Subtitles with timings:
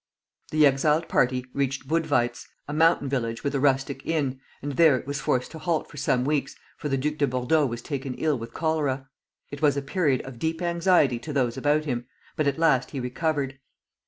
[0.49, 5.05] The exiled party reached Budweiz, a mountain village with a rustic inn, and there it
[5.05, 8.39] was forced to halt for some weeks, for the Duc de Bordeaux was taken ill
[8.39, 9.07] with cholera.
[9.51, 12.99] It was a period of deep anxiety to those about him, but at last he
[12.99, 13.59] recovered.